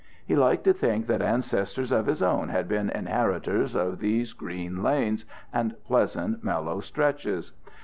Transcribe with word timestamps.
He 0.25 0.35
liked 0.35 0.63
to 0.63 0.73
think 0.73 1.05
that 1.05 1.21
ancestors 1.21 1.91
of 1.91 2.07
his 2.07 2.23
own 2.23 2.49
had 2.49 2.67
been 2.67 2.89
inheritors 2.89 3.75
of 3.75 3.99
these 3.99 4.33
green 4.33 4.81
lanes, 4.81 5.25
and 5.53 5.75
pleasant 5.85 6.43
mellow 6.43 6.79
stretches. 6.79 7.51